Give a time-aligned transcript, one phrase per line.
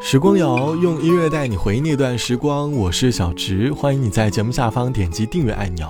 [0.00, 5.88] 时光谣用音乐带你回忆那段时光，我是小直，欢迎你在节目下方点击订阅按钮。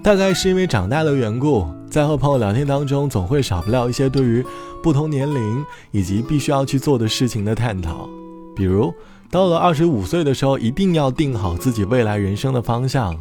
[0.00, 4.44] 大概是因为长大的缘故，在和朋友聊天当中，总会少不了一些对于
[4.80, 8.08] 不同年龄以及必须要去做的事情的探讨。
[8.54, 8.94] 比如，
[9.28, 13.12] 到了二十五岁的时候，一定要定好自己未来人生的方向；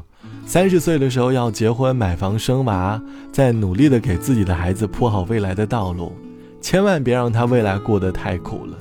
[0.52, 6.12] 三十岁的时候要结婚、买房、生娃，再努力的给自己的孩子铺好未来的道路，
[6.60, 8.78] 千万别让他未来过得太苦了。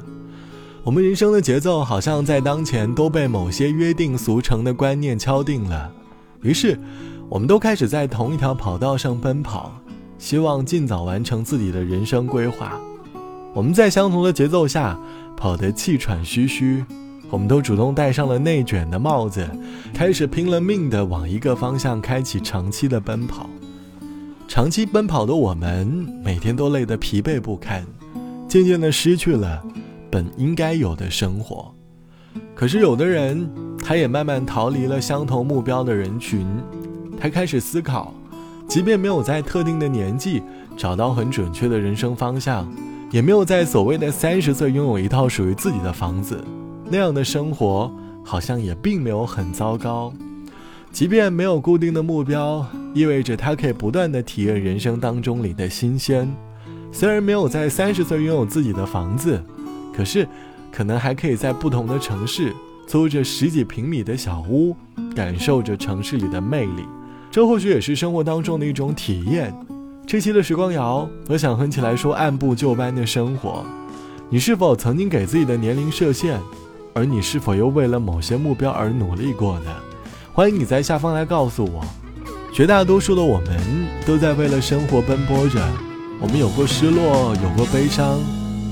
[0.83, 5.89] 我们人生的节奏好像在当前都被某些约定俗成的观念敲定了，
[6.43, 6.77] 于是，
[7.29, 9.73] 我们都开始在同一条跑道上奔跑，
[10.19, 12.81] 希望尽早完成自己的人生规划。
[13.55, 14.99] 我们在相同的节奏下
[15.37, 16.85] 跑得气喘吁吁，
[17.31, 19.49] 我们都主动戴上了内卷的帽子，
[19.95, 23.49] 开始拼了命地往一个方向开启长期的奔跑。
[24.49, 25.87] 长期奔跑的我们，
[26.25, 27.87] 每天都累得疲惫不堪，
[28.49, 29.63] 渐渐地失去了。
[30.11, 31.73] 本应该有的生活，
[32.53, 36.45] 可是有的人，他也慢慢逃离了相同目标的人群。
[37.17, 38.13] 他开始思考，
[38.67, 40.43] 即便没有在特定的年纪
[40.77, 42.69] 找到很准确的人生方向，
[43.13, 46.45] 也没有在所谓的三十岁拥有一套属于自己的房子，
[46.91, 47.91] 那样的生活
[48.25, 50.13] 好像也并没有很糟糕。
[50.93, 56.29] 即便没有固定的目标，意味着他可以不断的体验人生当中里的新鲜。
[56.91, 59.41] 虽然没有在三十岁拥有自己的房子。
[59.93, 60.27] 可是，
[60.73, 62.55] 可能还可以在不同的城市
[62.87, 64.75] 租着十几平米的小屋，
[65.15, 66.85] 感受着城市里的魅力。
[67.31, 69.55] 这或许也是生活当中的一种体验。
[70.07, 73.65] 这期的时光谣，我想哼起来说：按部就班的生活。
[74.31, 76.41] 你是否曾经给自己的年龄设限？
[76.95, 79.71] 而你是否又为了某些目标而努力过呢？
[80.33, 81.85] 欢迎你在下方来告诉我。
[82.53, 83.59] 绝大多数的我们
[84.07, 85.61] 都在为了生活奔波着，
[86.21, 88.19] 我们有过失落，有过悲伤。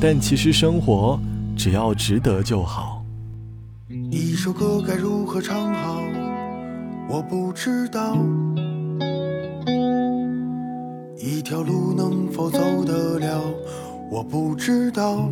[0.00, 1.18] 但其实生活
[1.56, 3.04] 只要值得就好。
[4.10, 6.00] 一首歌该如何唱好，
[7.08, 8.16] 我不知道。
[11.18, 13.42] 一条路能否走得了，
[14.10, 15.28] 我不知道。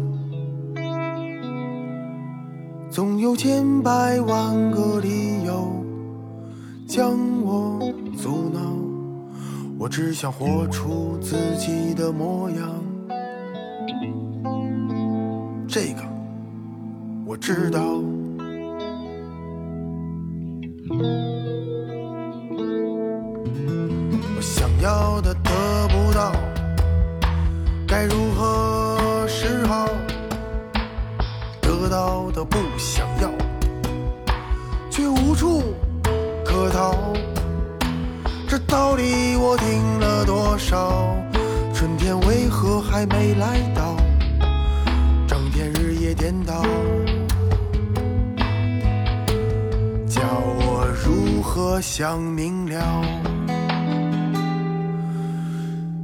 [2.97, 5.84] 总有千百万个理由
[6.89, 7.12] 将
[7.43, 7.79] 我
[8.17, 8.59] 阻挠，
[9.79, 12.59] 我只想活出自己的模样。
[15.69, 16.03] 这个
[17.27, 18.01] 我知道，
[39.56, 41.17] 我听了多少？
[41.72, 43.97] 春天为何还没来到？
[45.27, 46.62] 整天日夜颠倒，
[50.06, 50.21] 叫
[50.59, 53.03] 我如何想明了？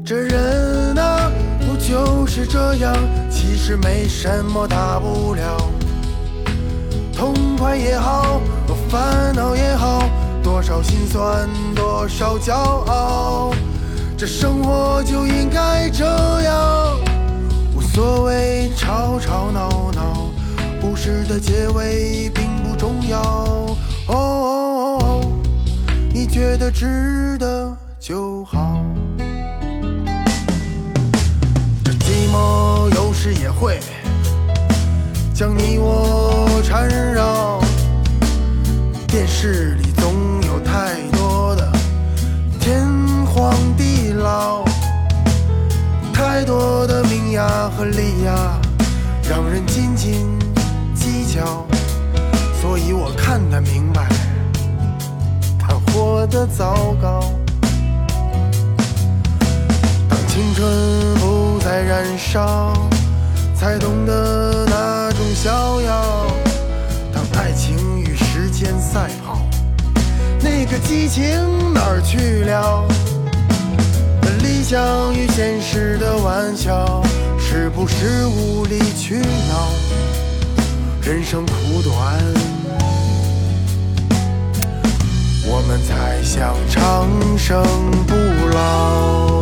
[0.03, 1.31] 这人啊，
[1.61, 2.97] 不就是这样？
[3.29, 5.71] 其实没什么大不了。
[7.15, 8.41] 痛快也好，
[8.89, 9.62] 烦恼也，
[10.63, 13.53] 多少心酸，多少骄傲，
[14.17, 16.05] 这生活就应该这
[16.43, 16.97] 样。
[17.75, 20.31] 无所谓吵吵闹闹。
[20.81, 25.21] 故事的结尾并不重要，哦，
[26.15, 28.81] 你觉得值得就好。
[31.85, 33.81] 这寂寞有时也会
[35.35, 37.61] 将你我缠绕，
[39.09, 40.32] 电视里总
[46.43, 48.61] 太多的名呀和利呀，
[49.31, 50.37] 让人斤斤
[50.93, 51.65] 计较。
[52.61, 54.09] 所以我看得明白，
[55.57, 57.33] 他活得糟糕。
[60.09, 62.73] 当青春不再燃烧，
[63.55, 66.27] 才懂得那种逍遥。
[67.15, 69.39] 当爱情与时间赛跑，
[70.41, 71.23] 那个激情
[71.73, 72.85] 哪儿去了？
[74.73, 77.03] 相遇现实的玩笑，
[77.39, 79.69] 是不是无理取闹？
[81.03, 82.19] 人生苦短，
[85.45, 87.63] 我们才想长生
[88.07, 88.15] 不
[88.55, 89.42] 老。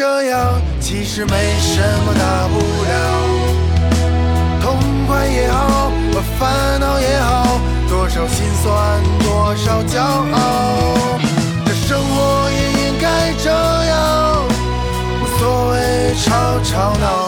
[0.00, 2.56] 这样，其实没什么大不
[2.88, 2.92] 了。
[4.62, 5.92] 痛快也好，
[6.38, 11.18] 烦恼也好，多少心酸，多少骄傲。
[11.66, 14.42] 这生活也应该这样，
[15.20, 17.19] 无所谓吵吵闹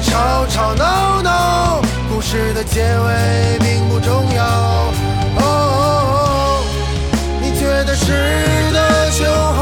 [0.00, 1.80] 吵吵闹闹。
[2.08, 4.44] 故事的结尾并不重要。
[5.38, 6.62] 哦，
[7.40, 8.12] 你觉得值
[8.72, 9.60] 得就好。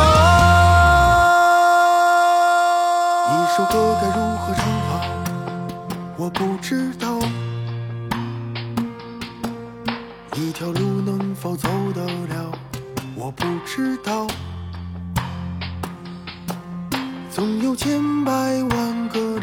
[3.31, 4.91] 一首歌该如何唱好，
[6.17, 7.19] 我不知道。
[10.37, 12.53] 一条路能否走得了，
[13.15, 14.27] 我不知道。
[17.31, 19.34] 总有千百万个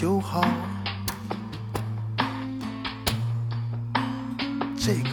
[0.00, 0.42] 就好。
[4.74, 5.10] 这个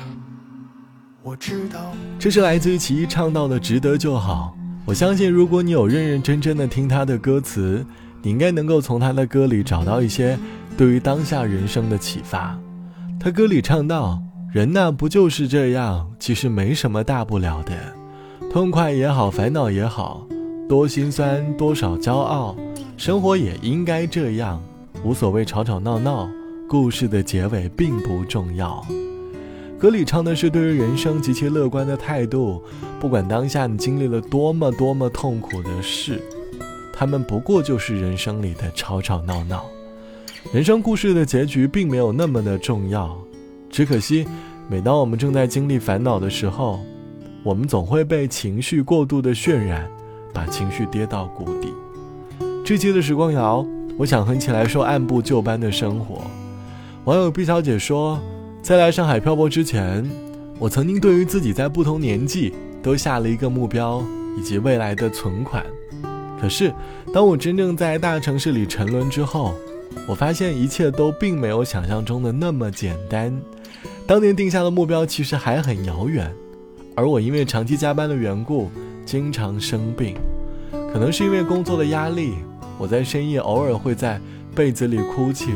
[1.21, 1.91] 我知道。
[2.17, 4.55] 这是来自于奇艺唱到的《值得就好》。
[4.85, 7.85] 我相信，如果你有认认真真的听他的歌词，
[8.21, 10.39] 你应该能够从他的歌里找到一些
[10.77, 12.57] 对于当下人生的启发。
[13.19, 14.21] 他歌里唱到
[14.53, 16.09] ：“人呐，不就是这样？
[16.17, 17.73] 其实没什么大不了的，
[18.49, 20.25] 痛快也好，烦恼也好，
[20.69, 22.55] 多心酸，多少骄傲，
[22.95, 24.61] 生活也应该这样，
[25.03, 26.29] 无所谓吵吵闹闹，
[26.67, 28.85] 故事的结尾并不重要。”
[29.79, 32.63] 歌里唱的是对于人生极其乐观的态度，
[32.99, 36.19] 不管当下你经历了多么多么痛苦的事，
[36.91, 39.65] 他们不过就是人生里的吵吵闹闹。
[40.51, 43.15] 人生故事的结局并没有那么的重要，
[43.69, 44.25] 只可惜，
[44.67, 46.79] 每当我们正在经历烦恼的时候，
[47.43, 49.87] 我们总会被情绪过度的渲染，
[50.33, 51.71] 把情绪跌到谷底。
[52.65, 53.63] 这期的时光谣，
[53.97, 56.21] 我想哼起来说按部就班的生活。
[57.05, 58.19] 网友毕小姐说。
[58.59, 60.03] 在来上海漂泊之前，
[60.59, 62.53] 我曾经对于自己在不同年纪
[62.83, 64.03] 都下了一个目标
[64.37, 65.65] 以及未来的存款。
[66.41, 66.73] 可是，
[67.13, 69.55] 当我真正在大城市里沉沦之后，
[70.05, 73.33] 我发现一切都并没有想象中的那么简单。
[74.05, 76.29] 当年定下的目标其实还很遥远，
[76.93, 78.69] 而我因为长期加班的缘故，
[79.05, 80.17] 经常生病。
[80.91, 82.33] 可能是因为工作的压力，
[82.77, 84.19] 我在深夜偶尔会在
[84.55, 85.51] 被子里哭泣。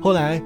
[0.00, 0.40] 后来，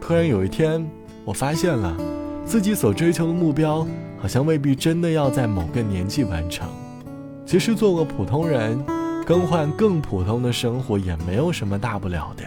[0.00, 0.86] 突然有一天。
[1.24, 1.94] 我发现了，
[2.42, 3.86] 自己所追求的目标，
[4.18, 6.66] 好像未必真的要在某个年纪完成。
[7.44, 8.82] 其实做个普通人，
[9.26, 12.44] 更换更普通的生活，也没有什么大不了的。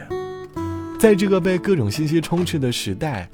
[0.98, 3.30] 在这个被各种信息充斥的时代，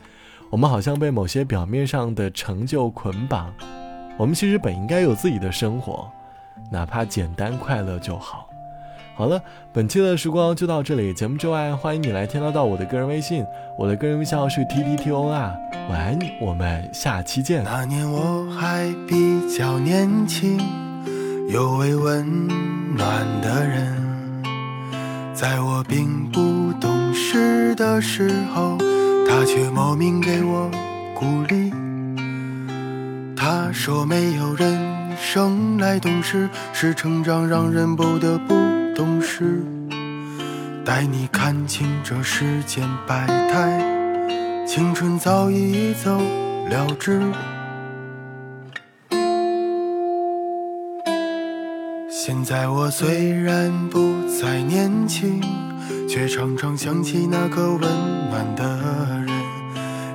[0.49, 3.49] 我们好像被某些表面上的成就捆绑。
[4.17, 6.11] 我们其实本应该有自己的生活，
[6.69, 8.46] 哪怕简单快乐就好。
[9.17, 9.41] 好了，
[9.73, 11.11] 本期的时光就到这里。
[11.11, 13.43] 节目之外，欢迎你来添加到我的个人微信，
[13.75, 15.55] 我的个人微信号是 t t t o n 啊。
[15.89, 17.63] 晚安，我们下期见。
[17.63, 20.61] 那年我还比较年轻，
[21.49, 22.47] 有位温
[22.95, 23.91] 暖的人，
[25.33, 28.77] 在我并不懂事的时候，
[29.27, 30.69] 他却莫名给我
[31.15, 31.73] 鼓励。
[33.35, 34.77] 他说：“没有人
[35.17, 38.53] 生来懂事，是成长让人不得不。”
[38.97, 39.61] 懂事，
[40.83, 43.79] 带你看清这世间百态，
[44.65, 46.19] 青春早已走
[46.71, 47.21] 了之。
[52.09, 55.43] 现在我虽然不再年轻，
[56.09, 57.81] 却常常想起那个温
[58.31, 59.29] 暖的人。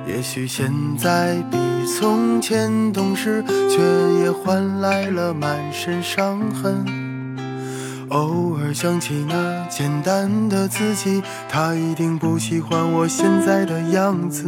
[0.05, 3.79] 也许现在比从前懂事，却
[4.21, 7.02] 也换来了满身伤痕。
[8.13, 14.45] 偶尔想起那简单的自己，他一定不喜欢我现在的样子。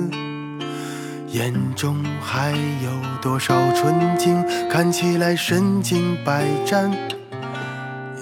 [1.29, 4.45] 眼中还有多少纯净？
[4.69, 6.91] 看起来身经百战，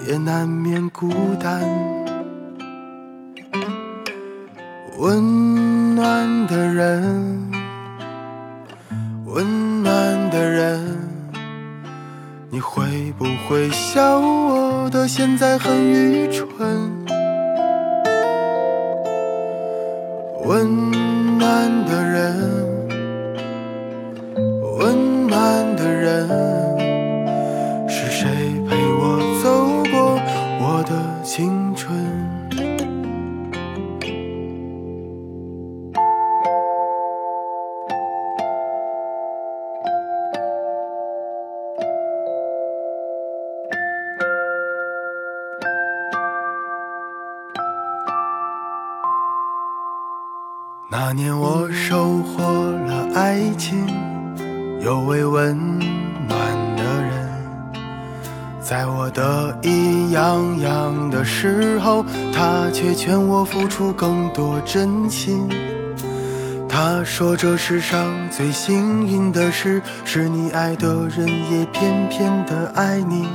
[0.08, 1.60] 也难免孤单。
[4.96, 7.43] 温暖的人，
[12.54, 14.88] 你会不会笑我？
[14.88, 16.46] 的现在很愚蠢，
[20.44, 22.53] 温暖的人，
[59.14, 65.48] 得意洋洋的时候，他却劝我付出更多真心。
[66.68, 73.28] 他说这世上最幸运的事，是你爱的人也偏偏的爱你。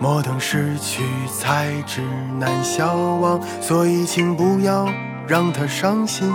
[0.00, 1.02] 莫等失去
[1.38, 2.00] 才知
[2.38, 4.88] 难消亡，所以请不要
[5.26, 6.32] 让他伤心。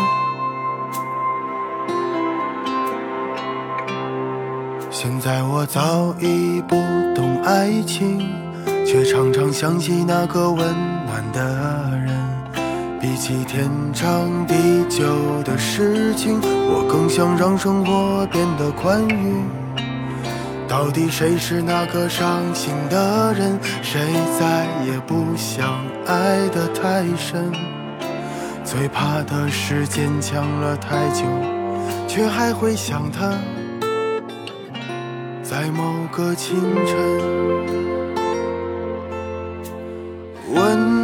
[4.89, 6.75] 现在我早已不
[7.15, 8.27] 懂爱情，
[8.91, 10.67] 却常常想起那个温
[11.05, 12.13] 暖的人。
[12.99, 14.53] 比起天长地
[14.89, 19.45] 久的事情，我更想让生活变得宽裕。
[20.67, 23.57] 到底谁是那个伤心的人？
[23.81, 24.01] 谁
[24.37, 25.73] 再也不想
[26.05, 27.49] 爱得太深？
[28.65, 31.23] 最怕的是坚强了太久，
[32.09, 33.31] 却还会想他。
[35.41, 37.90] 在某个清晨，
[40.53, 41.00] 温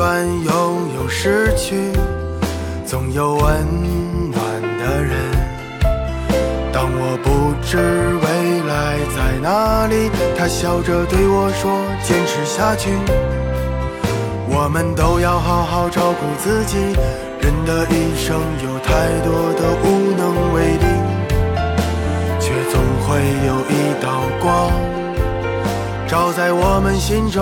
[0.00, 1.92] 拥有失去，
[2.86, 3.42] 总有温
[4.30, 4.42] 暖
[4.78, 5.12] 的人。
[6.72, 8.26] 当我不知未
[8.66, 11.70] 来在哪里他笑着对我说
[12.02, 12.90] ：“坚持下去，
[14.48, 16.78] 我们都要好好照顾自己。
[17.42, 19.84] 人的一生有太多的无
[20.16, 20.86] 能为力，
[22.40, 23.08] 却总会
[23.46, 24.72] 有一道光，
[26.08, 27.40] 照在我们心中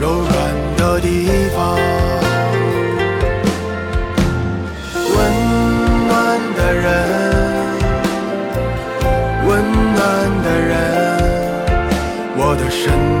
[0.00, 0.47] 柔软
[1.00, 1.76] 地方
[5.14, 5.18] 温
[6.08, 6.84] 暖的人
[9.46, 9.48] 温
[9.94, 10.76] 暖的人
[12.36, 13.17] 我的身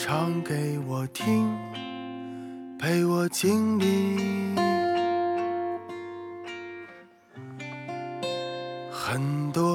[0.00, 1.44] 唱给我听，
[2.78, 4.54] 陪我经历
[8.92, 9.67] 很多。